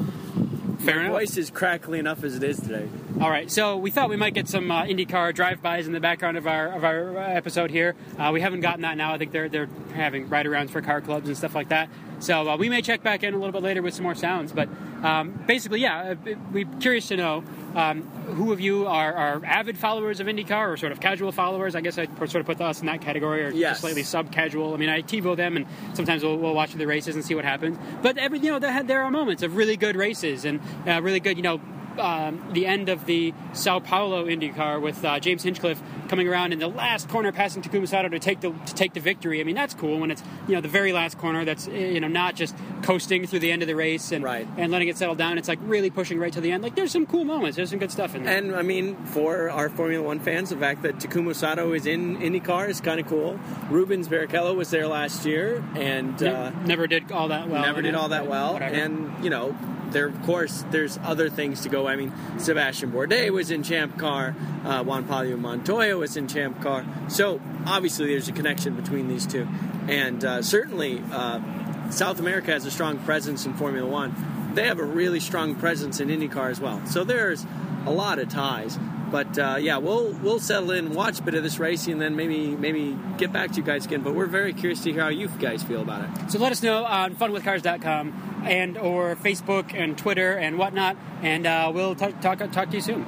[0.84, 1.12] Fair My enough.
[1.12, 2.88] voice is crackly enough as it is today.
[3.20, 6.36] All right, so we thought we might get some uh, IndyCar drive-bys in the background
[6.36, 7.94] of our of our uh, episode here.
[8.18, 9.12] Uh, we haven't gotten that now.
[9.14, 11.88] I think they're they're having ride-arounds for car clubs and stuff like that.
[12.22, 14.52] So uh, we may check back in a little bit later with some more sounds.
[14.52, 14.68] But
[15.02, 17.42] um, basically, yeah, uh, we're curious to know
[17.74, 21.74] um, who of you are, are avid followers of IndyCar or sort of casual followers.
[21.74, 23.72] I guess I sort of put us in that category, or Yes.
[23.72, 24.72] just slightly sub-casual.
[24.72, 27.44] I mean, I TiVo them, and sometimes we'll, we'll watch the races and see what
[27.44, 27.76] happens.
[28.02, 31.20] But every you know, there, there are moments of really good races and uh, really
[31.20, 31.60] good, you know
[31.98, 36.58] um, the end of the Sao Paulo IndyCar with uh, James Hinchcliffe coming around in
[36.58, 39.40] the last corner, passing Takuma Sato to take the to take the victory.
[39.40, 41.44] I mean, that's cool when it's you know the very last corner.
[41.44, 44.46] That's eh, you know not just coasting through the end of the race and Right.
[44.56, 45.38] and letting it settle down.
[45.38, 46.62] It's like really pushing right to the end.
[46.62, 47.56] Like there's some cool moments.
[47.56, 48.36] There's some good stuff in there.
[48.36, 52.18] And I mean, for our Formula One fans, the fact that Takuma Sato is in
[52.18, 53.38] IndyCar is kind of cool.
[53.70, 57.62] Rubens Barrichello was there last year, and Ne- uh, never did all that well.
[57.62, 58.54] never did all that well.
[58.54, 58.74] whatever.
[58.74, 59.56] And you know,
[59.92, 61.86] there of course there's other things to go.
[61.86, 66.60] I mean, Sébastien Bourdais was in Champ Car, uh, Juan Pablo Montoya was in Champ
[66.62, 66.84] Car.
[67.08, 69.46] So obviously there's a connection between these two,
[69.88, 74.14] and uh, certainly uh, South America has a strong presence in Formula One.
[74.54, 76.84] They have a really strong presence in IndyCar as well.
[76.86, 77.46] So there's
[77.86, 78.78] a lot of ties.
[79.12, 82.16] But uh, yeah, we'll we'll settle in, watch a bit of this racing, and then
[82.16, 84.00] maybe maybe get back to you guys again.
[84.00, 86.30] But we're very curious to hear how you guys feel about it.
[86.30, 91.70] So let us know on funwithcars.com and or Facebook and Twitter and whatnot, and uh,
[91.74, 93.06] we'll talk, talk talk to you soon.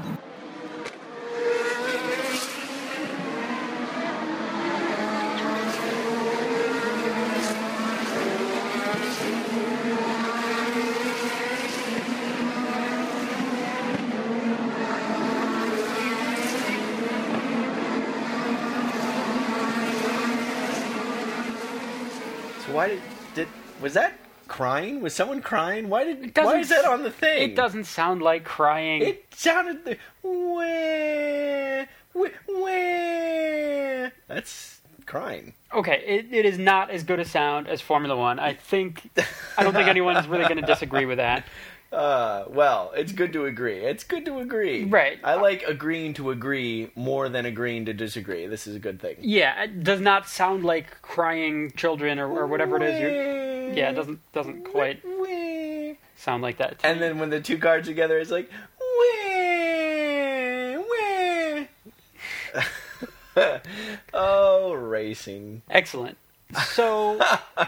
[22.67, 23.03] So why did,
[23.35, 23.49] did
[23.85, 24.19] was that
[24.49, 25.03] crying?
[25.03, 25.91] Was someone crying?
[25.91, 27.51] Why did why is that on the thing?
[27.51, 29.03] It doesn't sound like crying.
[29.03, 34.09] It sounded wah, wah.
[34.27, 35.53] That's crying.
[35.75, 38.39] Okay, it, it is not as good a sound as Formula One.
[38.39, 39.11] I think
[39.59, 41.45] I don't think anyone is really going to disagree with that.
[41.95, 43.79] Uh, well, it's good to agree.
[43.79, 44.85] It's good to agree.
[44.85, 45.19] Right.
[45.23, 48.47] I like agreeing to agree more than agreeing to disagree.
[48.49, 49.17] This is a good thing.
[49.21, 53.01] Yeah, it does not sound like crying children or, or whatever it is.
[53.01, 53.13] You're,
[53.73, 55.95] yeah, it doesn't doesn't quite Wah.
[56.17, 56.79] sound like that.
[56.81, 57.07] to And me.
[57.07, 58.51] then when the two cars together, it's like
[58.81, 60.83] wah,
[63.37, 63.37] wah.
[64.15, 65.63] oh, racing.
[65.71, 66.17] excellent.
[66.67, 67.21] So,
[67.57, 67.67] all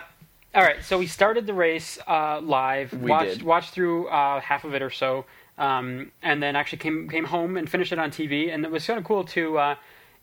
[0.54, 0.82] right.
[0.84, 2.92] So we started the race uh, live.
[2.92, 3.42] We watched did.
[3.42, 5.24] watched through uh, half of it or so,
[5.58, 8.52] um, and then actually came came home and finished it on TV.
[8.54, 9.58] And it was kind of cool to.
[9.58, 9.74] Uh,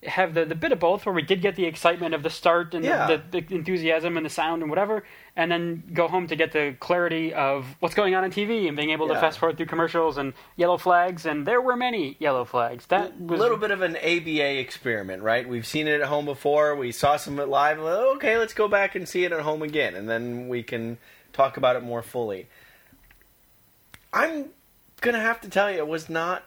[0.05, 2.73] have the, the bit of both where we did get the excitement of the start
[2.73, 3.07] and Yeah.
[3.07, 5.03] the, the, the enthusiasm and the sound and whatever,
[5.35, 8.75] and then go home to get the clarity of what's going on on TV and
[8.77, 12.45] being able to fast forward through commercials and yellow flags, and there were many yellow
[12.45, 12.85] flags.
[12.87, 15.47] That A little bit of an ABA experiment, right?
[15.47, 16.75] We've seen it at home before.
[16.75, 17.79] We saw some of it live.
[17.79, 20.97] Oh, okay, let's go back and see it at home again, and then we can
[21.31, 22.47] talk about it more fully.
[24.11, 24.49] I'm
[25.01, 26.43] gonna have to tell you, it was not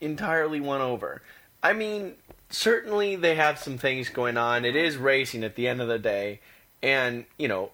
[0.00, 1.22] entirely won over.
[1.62, 2.14] I mean,
[2.50, 4.64] certainly they have some things going on.
[4.64, 6.40] It is racing at the end of the day,
[6.82, 7.70] and you know,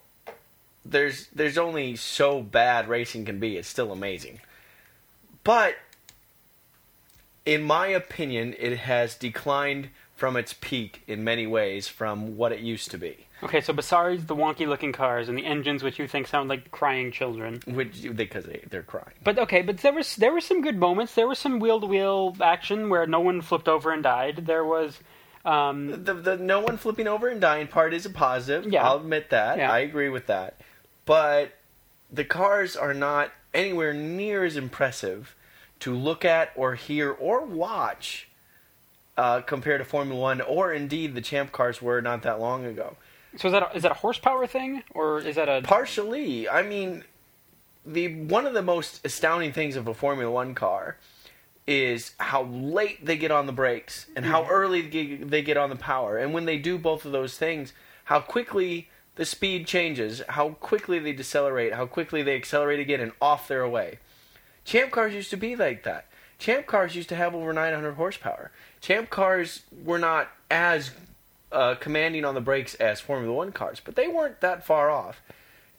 [0.84, 3.56] there's there's only so bad racing can be.
[3.56, 4.40] It's still amazing,
[5.42, 5.74] but
[7.44, 12.60] in my opinion, it has declined from its peak in many ways from what it
[12.60, 13.25] used to be.
[13.42, 13.60] Okay.
[13.60, 17.12] So besides the wonky looking cars and the engines, which you think sound like crying
[17.12, 19.14] children, Which because they, they're crying.
[19.22, 21.14] but okay, but there was there were some good moments.
[21.14, 24.46] There was some wheel to wheel action where no one flipped over and died.
[24.46, 24.98] There was.
[25.44, 28.70] Um, The, the no one flipping over and dying part is a positive.
[28.72, 28.84] Yeah.
[28.84, 29.58] I'll admit that.
[29.58, 29.70] Yeah.
[29.70, 30.60] I agree with that.
[31.04, 31.52] But
[32.10, 35.36] the cars are not anywhere near as impressive
[35.80, 38.28] to look at or hear or watch
[39.16, 42.96] uh, compared to Formula One or indeed the Champ cars were not that long ago.
[43.36, 46.62] So is that a, is that a horsepower thing or is that a Partially, I
[46.62, 47.04] mean,
[47.84, 50.96] the one of the most astounding things of a Formula One car
[51.66, 54.52] is how late they get on the brakes and how mm-hmm.
[54.52, 56.16] early they get- they get on the power.
[56.16, 57.72] And when they do both of those things,
[58.04, 63.12] how quickly the speed changes, how quickly they decelerate, how quickly they accelerate again, and
[63.20, 63.98] off they're away.
[64.64, 66.06] Champ cars used to be like that.
[66.38, 68.50] Champ cars used to have over 900 horsepower.
[68.80, 70.90] Champ cars were not as
[71.52, 75.22] uh, commanding on the brakes as Formula One cars, but they weren't that far off.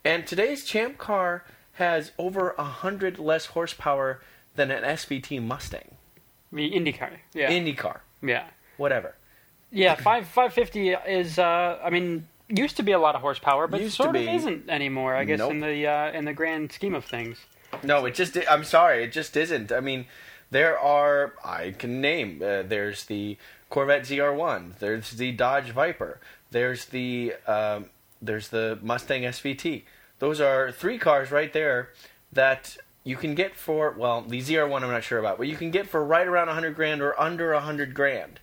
[0.03, 4.21] And today's Champ car has over a hundred less horsepower
[4.55, 5.95] than an SVT Mustang.
[6.51, 7.17] The IndyCar.
[7.33, 7.51] Yeah.
[7.51, 8.47] IndyCar, yeah.
[8.77, 9.15] whatever.
[9.71, 9.95] Yeah.
[9.95, 11.37] Five five fifty is.
[11.37, 14.69] Uh, I mean, used to be a lot of horsepower, but Used sort of isn't
[14.69, 15.15] anymore.
[15.15, 15.51] I guess Nope.
[15.51, 17.37] in the uh, in the grand scheme of things.
[17.83, 18.37] No, it just.
[18.49, 19.71] I'm sorry, it just isn't.
[19.71, 20.05] I mean,
[20.51, 21.33] there are.
[21.43, 22.41] I can name.
[22.41, 23.37] Uh, there's the
[23.69, 24.79] Corvette ZR1.
[24.79, 26.19] There's the Dodge Viper.
[26.51, 27.33] There's the.
[27.45, 27.85] Um,
[28.21, 29.83] there's the Mustang SVT.
[30.19, 31.89] Those are three cars right there
[32.31, 33.93] that you can get for.
[33.97, 36.75] Well, the ZR1 I'm not sure about, but you can get for right around 100
[36.75, 38.39] grand or under 100 grand.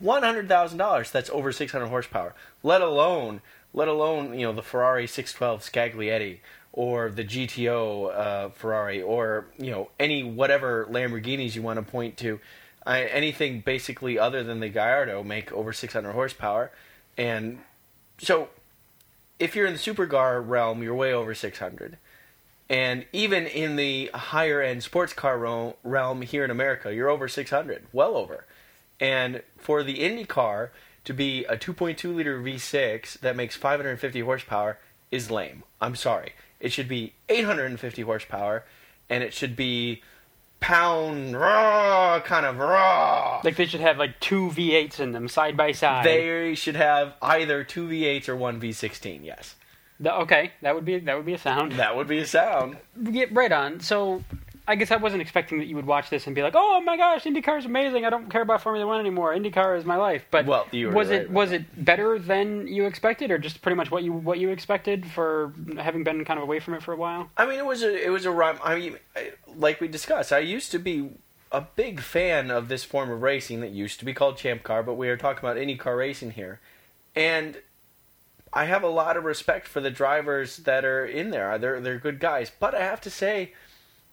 [0.00, 1.10] One hundred thousand dollars.
[1.10, 2.34] That's over 600 horsepower.
[2.62, 6.40] Let alone, let alone, you know, the Ferrari 612 Scaglietti
[6.72, 12.16] or the GTO uh, Ferrari or you know any whatever Lamborghinis you want to point
[12.18, 12.40] to.
[12.86, 16.70] Anything basically other than the Gallardo make over 600 horsepower,
[17.16, 17.60] and
[18.18, 18.48] so
[19.38, 21.98] if you're in the supercar realm, you're way over 600.
[22.68, 27.28] And even in the higher end sports car ro- realm here in America, you're over
[27.28, 28.46] 600, well over.
[29.00, 30.72] And for the Indy car
[31.04, 34.78] to be a 2.2 liter V6 that makes 550 horsepower
[35.10, 35.62] is lame.
[35.80, 36.32] I'm sorry.
[36.60, 38.64] It should be 850 horsepower,
[39.10, 40.02] and it should be
[40.64, 43.40] pound raw, kind of raw.
[43.44, 46.06] Like they should have like two V8s in them side by side.
[46.06, 49.20] They should have either two V8s or one V16.
[49.22, 49.56] Yes,
[50.00, 51.72] The- okay, that would be that would be a sound.
[51.72, 52.78] that would be a sound.
[52.98, 53.80] Yeah, right on.
[53.80, 54.24] So,
[54.66, 56.96] I guess I wasn't expecting that you would watch this and be like, "Oh my
[56.96, 58.06] gosh, IndyCar is amazing.
[58.06, 59.34] I don't care about Formula One anymore.
[59.34, 63.30] IndyCar is my life." But Well, was right it was it better than you expected,
[63.30, 66.60] or just pretty much what you what you expected for having been kind of away
[66.60, 67.30] from it for a while?
[67.36, 68.30] I mean, it was a it was a.
[68.62, 68.98] I mean,
[69.54, 71.10] like we discussed, I used to be
[71.52, 74.82] a big fan of this form of racing that used to be called Champ Car,
[74.82, 76.60] but we are talking about IndyCar racing here,
[77.14, 77.58] and
[78.52, 81.58] I have a lot of respect for the drivers that are in there.
[81.58, 83.52] They're they're good guys, but I have to say,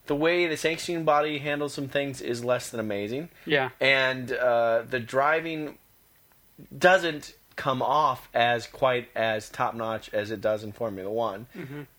[0.07, 4.83] the way the sanctioning body handles some things is less than amazing Yeah, and uh,
[4.89, 5.77] the driving
[6.77, 11.45] doesn't come off as quite as top notch as it does in Formula One.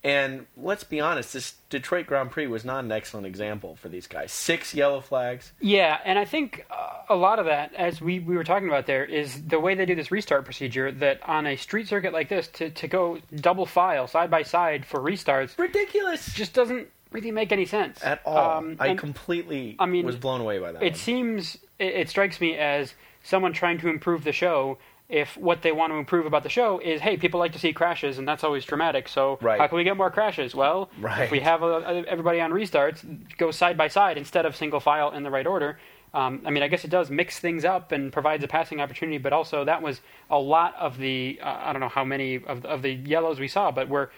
[0.02, 4.06] And let's be honest, this Detroit Grand Prix was not an excellent example for these
[4.06, 4.32] guys.
[4.32, 5.52] Six yellow flags.
[5.60, 8.86] yeah, and I think uh, a lot of that, as we we were talking about
[8.86, 10.90] there, is the way they do this restart procedure.
[10.90, 14.84] That on a street circuit like this, to to go double file side by side
[14.84, 18.58] for restarts Ridiculous just doesn't really make any sense at all.
[18.58, 20.82] Um, I completely I mean, was blown away by that.
[20.82, 20.94] it one.
[20.98, 25.72] seems it, it strikes me as someone trying to improve the show if what they
[25.72, 28.42] want to improve about the show is hey people like to see crashes and that's
[28.44, 29.60] always dramatic so Right.
[29.60, 31.22] how can we get more crashes well Right.
[31.24, 33.04] if we have uh everybody on restarts
[33.36, 35.78] go side by side instead of single file in the right order
[36.14, 39.16] um, I mean, I guess it does mix things up and provides a passing opportunity,
[39.16, 42.66] but also that was a lot of the uh, I don't know how many of,
[42.66, 44.08] of the yellows we saw, but we're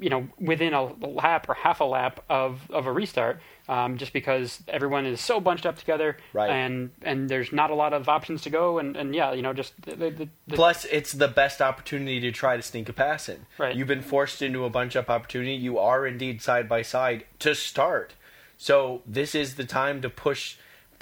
[0.00, 4.12] you know within a lap or half a lap of, of a restart, um, just
[4.12, 6.50] because everyone is so bunched up together, Right.
[6.50, 9.52] and and there's not a lot of options to go, and, and yeah, you know,
[9.52, 13.28] just the, the, the, Plus, it's the best opportunity to try to sneak a pass
[13.28, 13.46] in.
[13.58, 13.76] Right.
[13.76, 15.54] You've been forced into a bunch up opportunity.
[15.54, 18.14] You are indeed side by side to start.
[18.58, 20.56] So this is the time to push,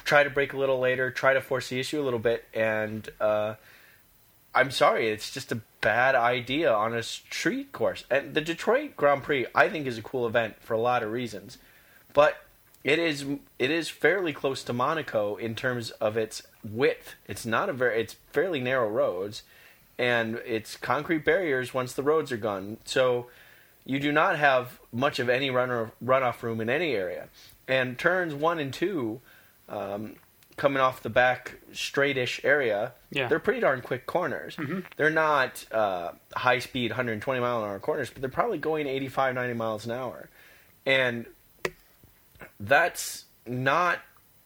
[0.05, 2.45] try to break a little later, try to force the issue a little bit.
[2.55, 3.55] And uh,
[4.55, 8.05] I'm sorry, it's just a bad idea on a street course.
[8.11, 11.13] And the Detroit Grand Prix, I think, is a cool event for a lot of
[11.13, 11.59] reasons,
[12.13, 12.45] but
[12.83, 13.25] it is
[13.59, 17.15] it is fairly close to Monaco in terms of its width.
[17.27, 19.43] It's not a very it's fairly narrow roads,
[19.99, 22.79] and it's concrete barriers once the roads are gone.
[22.85, 23.27] So
[23.85, 27.29] you do not have much of any runner runoff room in any area.
[27.69, 29.21] And turns one and two,
[29.69, 30.17] um,
[30.61, 33.29] coming off the back straightish area, Yeah.
[33.29, 34.57] they're pretty darn quick corners.
[34.97, 39.35] They're not uh, high speed 120 mile an hour corners, but they're probably going 85,
[39.35, 40.29] 90 miles an hour.
[40.85, 41.27] And
[42.59, 44.01] that's not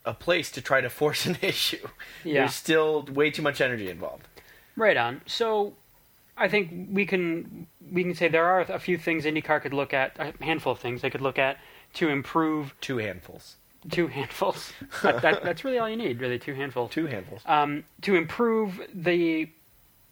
[0.05, 1.87] a place to try to force an issue.
[2.22, 2.35] Yeah.
[2.42, 4.27] There's still way too much energy involved.
[4.77, 5.20] Right on.
[5.27, 5.74] So,
[6.37, 9.94] I think we can we can say there are a few things IndyCar could look
[9.94, 11.59] at, a handful of things they could look at
[11.94, 13.57] to improve Two handfuls.
[13.90, 14.73] Two handfuls.
[15.03, 16.90] that, that, that's really all you need, really, two handfuls.
[16.90, 17.42] Two handfuls.
[17.47, 19.49] Um, to improve the,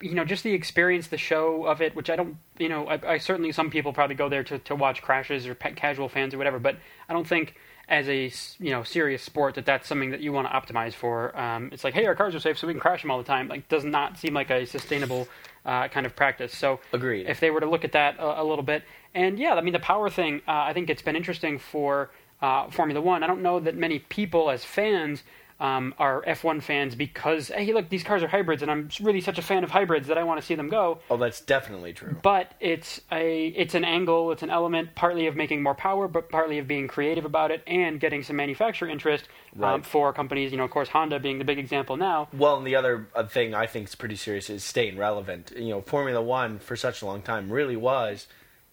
[0.01, 3.15] you know, just the experience, the show of it, which I don't, you know, I,
[3.15, 6.39] I certainly some people probably go there to, to watch crashes or casual fans or
[6.39, 6.77] whatever, but
[7.09, 7.55] I don't think
[7.89, 11.39] as a you know serious sport that that's something that you want to optimize for.
[11.39, 13.25] Um, it's like, hey, our cars are safe, so we can crash them all the
[13.25, 13.49] time.
[13.49, 15.29] Like, does not seem like a sustainable
[15.65, 16.57] uh, kind of practice.
[16.57, 17.27] So, Agreed.
[17.27, 19.73] If they were to look at that a, a little bit, and yeah, I mean,
[19.73, 22.11] the power thing, uh, I think it's been interesting for
[22.43, 23.23] uh, Formula One.
[23.23, 25.23] I don't know that many people as fans.
[25.61, 29.39] um, are F1 fans because hey, look, these cars are hybrids, and I'm really such
[29.39, 30.99] a fan of hybrids that I want to see them go.
[31.09, 32.17] Oh, that's definitely true.
[32.21, 36.31] But it's a it's an angle, it's an element, partly of making more power, but
[36.31, 39.29] partly of being creative about it and getting some manufacturer interest
[39.63, 40.51] um, for companies.
[40.51, 42.29] You know, of course, Honda being the big example now.
[42.33, 45.53] Well, and the other uh, thing I think is pretty serious is staying relevant.
[45.55, 48.27] You know, Formula One for such a long time really was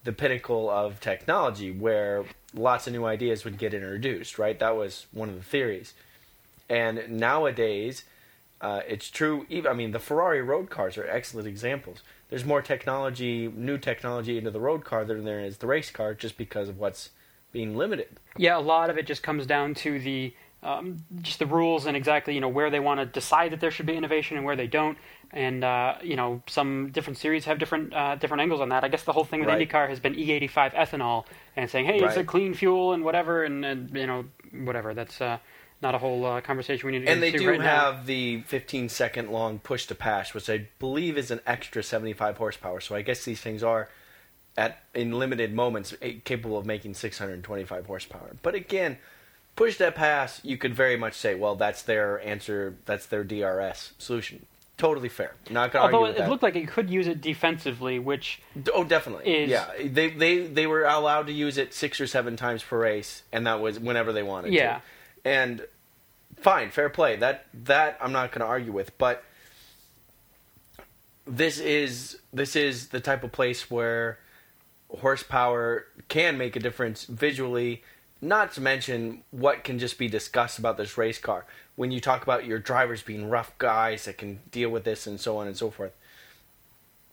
[0.06, 4.38] the pinnacle of technology, where lots of new ideas would get introduced.
[4.40, 5.94] Right, that was one of the theories.
[6.70, 8.04] And nowadays,
[8.62, 9.46] uh, it's true.
[9.50, 12.02] Even I mean, the Ferrari road cars are excellent examples.
[12.30, 16.14] There's more technology, new technology into the road car than there is the race car,
[16.14, 17.10] just because of what's
[17.52, 18.20] being limited.
[18.38, 21.96] Yeah, a lot of it just comes down to the um, just the rules and
[21.96, 24.56] exactly you know where they want to decide that there should be innovation and where
[24.56, 24.98] they don't.
[25.32, 28.84] And uh, you know, some different series have different uh, different angles on that.
[28.84, 29.70] I guess the whole thing with Right.
[29.70, 33.64] IndyCar has been E85 ethanol and saying, hey, it's a clean fuel and whatever, and,
[33.64, 34.26] and you know,
[34.64, 34.94] whatever.
[34.94, 35.38] That's uh,
[35.82, 37.92] not a whole uh, conversation we need to get And they do right now.
[37.94, 42.38] have the 15 second long push to pass, which I believe is an extra 75
[42.38, 42.82] horsepower.
[42.82, 43.88] So I guess these things are
[44.58, 48.36] at in limited moments eh, capable of making 625 horsepower.
[48.42, 48.98] But again,
[49.60, 53.92] push that pass, you could very much say, well, that's their answer, that's their DRS
[53.98, 54.46] solution.
[54.78, 55.36] Totally fair.
[55.50, 56.30] Not gonna Although argue it, with it that.
[56.30, 58.42] looked like it could use it defensively, which
[58.74, 59.26] Oh, definitely.
[59.44, 62.80] is- yeah, they they they were allowed to use it six or seven times per
[62.80, 64.76] race, and that was whenever they wanted Yeah.
[64.78, 64.82] to.
[65.26, 65.68] And
[66.38, 67.18] fine, fair play.
[67.18, 69.22] That that I'm not going to argue with, but
[71.26, 74.20] this is this is the type of place where
[75.02, 77.84] horsepower can make a difference visually.
[78.22, 81.46] Not to mention what can just be discussed about this race car.
[81.76, 85.20] When you talk about your drivers being rough guys that can deal with this and
[85.20, 85.94] so on and so forth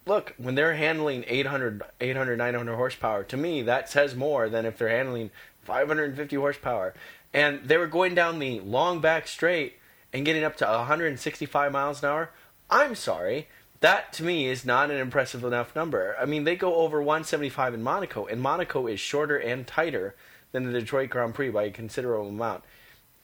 [0.07, 4.79] look, when they're handling 800, 800, 900 horsepower, to me, that says more than if
[4.79, 5.31] they're handling
[5.63, 6.95] 550 horsepower.
[7.35, 9.75] And they were going down the long back straight
[10.13, 12.31] and getting up to 165 miles an hour.
[12.71, 13.49] I'm sorry.
[13.81, 16.17] That to me is not an impressive enough number.
[16.19, 20.15] I mean, they go over 175 in Monaco, and Monaco is shorter and tighter
[20.57, 22.65] than the Detroit Grand Prix by a considerable amount.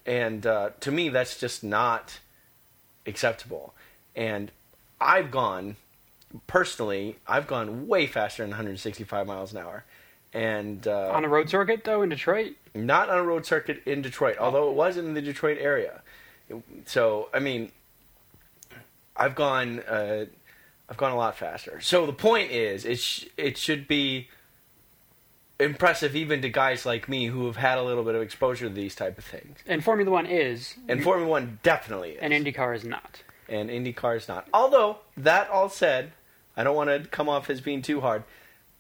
[0.05, 2.21] And uh, to me, that's just not
[3.07, 3.73] acceptable.
[4.15, 4.51] And
[5.01, 5.77] I've gone
[6.47, 9.85] personally, I've gone way faster than 165 miles an hour,
[10.35, 14.03] and uh, on a road circuit though in Detroit, not on a road circuit in
[14.03, 16.03] Detroit, although it was in the Detroit area.
[16.87, 17.73] So I mean,
[19.17, 20.27] I've gone, uh,
[20.89, 21.81] I've gone a lot faster.
[21.81, 24.29] So the point is, it sh- it should be
[25.61, 28.75] impressive even to guys like me who have had a little bit of exposure to
[28.75, 29.59] these type of things.
[29.67, 32.19] and Formula One is, And Formula One definitely is.
[32.23, 33.23] and IndyCar is not.
[33.49, 34.49] and IndyCar is not.
[34.53, 36.13] Although that all said,
[36.57, 38.25] I don't want to come off as being too hard.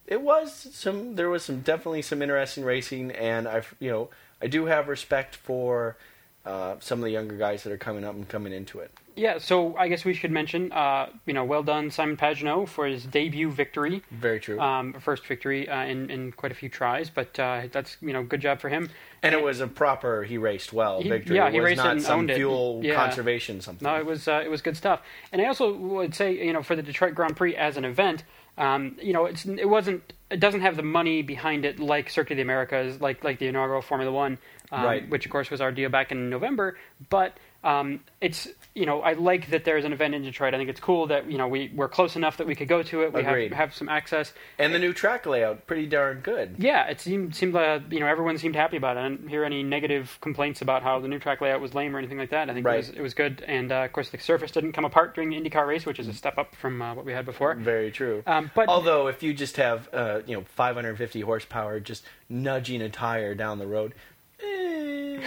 [0.06, 1.14] It was some.
[1.14, 4.11] There was some definitely some interesting racing, and I, you know,
[4.42, 5.96] I do have respect for
[6.44, 8.90] uh, some of the younger guys that are coming up and coming into it.
[9.14, 12.87] Yeah, so I guess we should mention, uh, you know, well done Simon Pagenaud for
[12.87, 14.59] his debut victory, Very true.
[14.59, 18.22] um, first victory uh, in in quite a few tries, but uh, that's you know
[18.22, 18.88] good job for him.
[19.22, 20.24] and it was a proper.
[20.24, 21.02] He raced well.
[21.02, 21.37] He- victory.
[21.37, 22.37] yeah, it he was raced it not and some owned it.
[22.37, 22.94] fuel Yeah.
[22.94, 23.87] conservation something.
[23.87, 25.02] No, it was uh, it was good stuff.
[25.31, 28.24] And I also would say, you know, for the Detroit Grand Prix as an event,
[28.58, 32.34] um, you know, it's it wasn't it doesn't have the money behind it like Circuit
[32.34, 34.38] of the Americas, like like the inaugural Formula One,
[34.70, 35.08] um, Right.
[35.08, 36.76] which of course was our deal back in November.
[37.10, 40.55] But um, it's you know I like that there's an event in Detroit.
[40.55, 42.83] I think it's cool that you know we we're close enough that we could go
[42.83, 43.12] to it.
[43.12, 43.53] We Agreed.
[43.53, 44.33] have have some access.
[44.59, 46.57] and the new track layout, pretty darn good.
[46.59, 49.01] Yeah, it seemed seemed like you know everyone seemed happy about it.
[49.01, 51.98] I didn't hear any negative complaints about how the new track layout was lame or
[51.98, 52.48] anything like that.
[52.51, 52.75] I think Right.
[52.75, 55.31] it was it was good, and uh, of course the surface didn't come apart during
[55.31, 57.55] the IndyCar race, which is a step up from uh, what we had before.
[57.55, 58.22] Very true.
[58.27, 62.88] Um, but Although, if you just have uh, you know 550 horsepower just nudging a
[62.88, 63.94] tire down the road,
[64.42, 65.20] eh,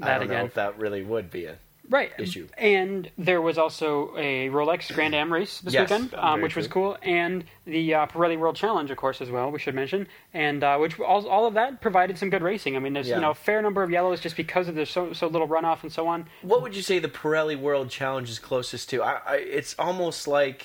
[0.00, 1.56] I That don't know if that really would be a
[1.88, 2.46] right issue.
[2.56, 6.68] And there was also a Rolex Grand Am race this Yes, weekend, um, which was
[6.68, 9.50] cool, and the uh, Pirelli World Challenge, of course, as well.
[9.50, 12.76] We should mention, and uh, which all, all of that provided some good racing.
[12.76, 13.16] I mean, there's Yeah.
[13.16, 15.82] you know a fair number of yellows just because of there's so so little runoff
[15.82, 16.26] and so on.
[16.42, 19.02] What would you say the Pirelli World Challenge is closest to?
[19.02, 20.64] I, I, it's almost like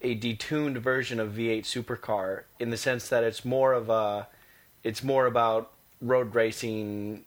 [0.00, 4.28] a detuned version of V8 Supercar in the sense that it's more of a,
[4.82, 7.24] it's more about road racing,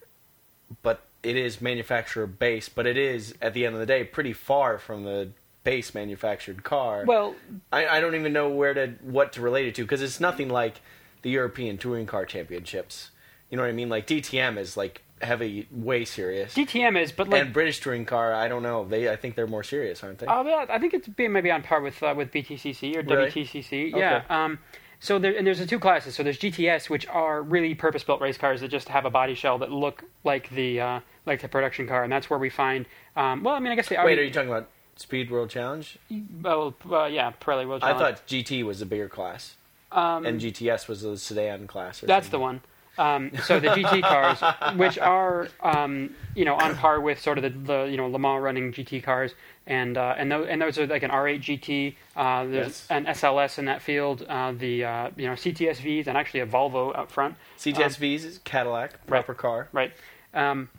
[0.81, 2.75] but it is manufacturer based.
[2.75, 5.29] But it is at the end of the day pretty far from the
[5.63, 7.03] base manufactured car.
[7.05, 7.35] Well,
[7.71, 10.49] I, I don't even know where to what to relate it to because it's nothing
[10.49, 10.81] like
[11.23, 13.11] the European Touring Car Championships.
[13.49, 13.89] You know what I mean?
[13.89, 16.53] Like DTM is like heavy, way serious.
[16.53, 18.85] DTM is, but like and British Touring Car, I don't know.
[18.85, 20.27] They, I think they're more serious, aren't they?
[20.27, 23.29] Uh, yeah, I think it's being maybe on par with uh, with BTCC or Really?
[23.31, 23.93] WTCC.
[23.93, 23.99] Okay.
[23.99, 24.23] Yeah.
[24.29, 24.59] Um,
[24.99, 26.15] so there, and there's the two classes.
[26.15, 29.59] So there's GTS, which are really purpose-built race cars that just have a body shell
[29.59, 32.85] that look like the uh, like the production car, and that's where we find.
[33.15, 35.99] Um, well, I mean, I guess they Wait, are you talking about Speed World Challenge?
[36.41, 38.01] Well, uh, yeah, Pirelli World Challenge.
[38.01, 39.55] I thought GT was the bigger class,
[39.91, 42.01] um, and GTS was the sedan class.
[42.03, 42.61] Or That's the one.
[42.97, 47.43] Um, so the GT cars, which are um, you know on par with sort of
[47.43, 49.35] the, the you know Le Mans running GT cars,
[49.67, 51.95] and uh, and those and those are like an R8 GT.
[52.15, 52.87] Uh, there's Yes.
[52.89, 54.25] an SLS in that field.
[54.27, 57.35] Uh, the uh, you know CTSVs and actually a Volvo out front.
[57.59, 59.67] CTSVs is Cadillac, proper car.
[59.71, 59.91] Right.
[60.33, 60.69] Um,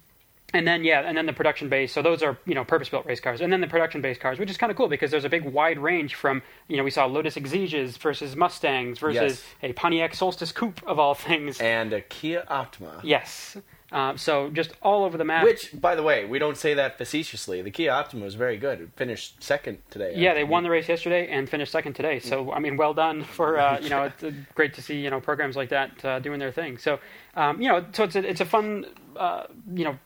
[0.54, 1.92] and then yeah, and then the production base.
[1.92, 4.48] So those are you know purpose-built race cars, and then the production base cars, which
[4.50, 7.04] is kind of cool because there's a big wide range from you know we saw
[7.04, 9.70] Lotus Exiges versus Mustangs versus Yes.
[9.70, 11.60] a Pontiac Solstice Coupe of all things.
[11.60, 13.00] And a Kia Optima.
[13.04, 13.58] Yes.
[13.90, 15.44] Uh, so just all over the map.
[15.44, 17.62] Which, by the way, we don't say that facetiously.
[17.62, 18.80] The Kia Optima was very good.
[18.82, 20.12] It finished second today.
[20.14, 22.18] yeah, they won the race yesterday and finished second today.
[22.18, 23.98] So I mean, well done for uh, you know.
[24.08, 26.78] It's uh, great to see you know programs like that uh, doing their thing.
[26.78, 26.98] So
[27.34, 28.86] um, you know, so it's a, it's a fun
[29.16, 29.98] uh, you know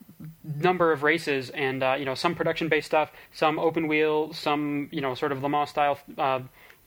[0.44, 4.88] number of races and uh, you know some production based stuff, some open wheel, some
[4.92, 5.98] you know sort of Le Mans style.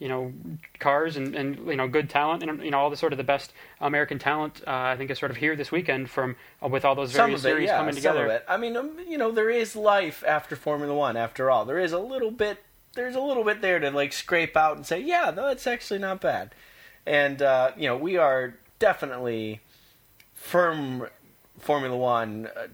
[0.06, 0.34] You know,
[0.78, 3.24] cars and, and you know good talent and you know all the sort of the
[3.24, 4.62] best American talent.
[4.68, 7.22] Uh, I think is sort of here this weekend from uh, with all those Some
[7.26, 8.26] various of it, series yeah, coming some together.
[8.26, 8.46] of it.
[8.48, 11.18] I mean, um, you know, there is life after Formula One.
[11.18, 12.60] After all, there is a little bit.
[12.94, 16.00] There's a little bit there to like scrape out and say, yeah, no, that's actually
[16.00, 16.54] not bad.
[17.08, 19.62] And uh, you know, we are definitely
[20.36, 21.08] firm
[21.58, 22.68] Formula One, uh,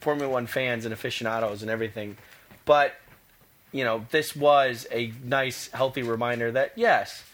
[0.00, 2.16] Formula One fans and aficionados and everything.
[2.64, 2.94] But
[3.74, 7.24] you know, this was a nice, healthy reminder that yes,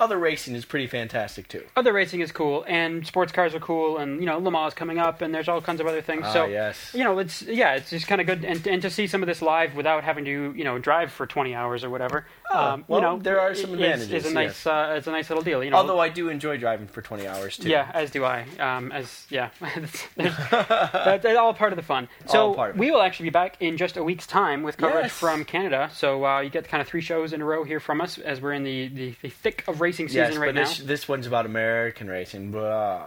[0.00, 1.64] other racing is pretty fantastic too.
[1.76, 4.74] other racing is cool and sports cars are cool and you know Le Mans is
[4.74, 6.22] coming up and there's all kinds of other things.
[6.24, 6.94] Ah, so yes.
[6.94, 9.26] you know it's yeah it's just kind of good and, and to see some of
[9.26, 12.24] this live without having to you know drive for 20 hours or whatever.
[12.52, 14.66] Um, Oh, well, you know there are some advantages, Is, a nice yes.
[14.66, 15.62] uh, it's a nice little deal.
[15.62, 15.76] You know.
[15.78, 17.68] Although I do enjoy driving for 20 hours too.
[17.68, 18.46] yeah, as do I.
[18.58, 22.08] Um, as yeah, that's, that's all part of the fun.
[22.26, 22.80] So All part of it.
[22.80, 25.12] we will actually be back in just a week's time with coverage Yes.
[25.12, 25.90] from Canada.
[25.94, 28.40] So uh, you get kind of three shows in a row here from us as
[28.40, 30.64] we're in the, the, the thick of racing season Yes, right now.
[30.64, 32.50] this this one's about American racing.
[32.50, 33.04] Blah.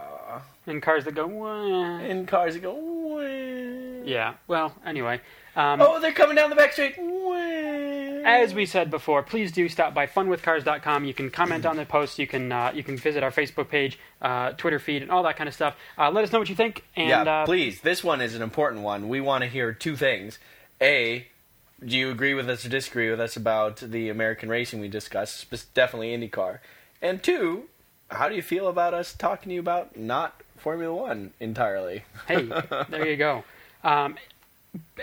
[0.66, 1.26] And cars that go.
[1.26, 2.74] "Wah." And cars that go.
[2.74, 4.04] Wah.
[4.06, 4.34] Yeah.
[4.46, 5.20] Well, anyway.
[5.56, 6.94] Um, Oh, they're coming down the back straight.
[6.98, 7.34] Wah.
[8.24, 11.04] As we said before, please do stop by funwithcars.com.
[11.04, 12.18] You can comment on the post.
[12.18, 15.36] You can uh, you can visit our Facebook page, uh, Twitter feed, and all that
[15.36, 15.76] kind of stuff.
[15.98, 16.84] Uh, let us know what you think.
[16.96, 17.80] And yeah, uh, please.
[17.80, 19.08] This one is an important one.
[19.08, 20.38] We want to hear two things.
[20.80, 21.28] A,
[21.84, 25.50] do you agree with us or disagree with us about the American racing we discussed,
[25.74, 26.58] definitely IndyCar?
[27.00, 27.64] And two,
[28.10, 32.04] how do you feel about us talking to you about not Formula One entirely?
[32.28, 32.48] hey,
[32.88, 33.44] there you go.
[33.84, 34.16] Um,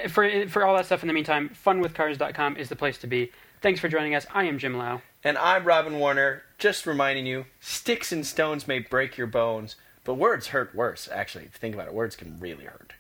[0.10, 3.32] for for all that stuff in the meantime, funwithcars.com is the place to be.
[3.62, 4.26] Thanks for joining us.
[4.34, 5.02] I am Jim Lau.
[5.24, 10.16] And I'm Robin Warner, just reminding you sticks and stones may break your bones, but
[10.16, 11.46] words hurt worse, actually.
[11.48, 12.94] Think about it, words can really hurt.